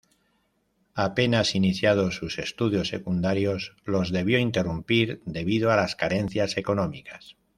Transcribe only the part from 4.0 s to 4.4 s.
debió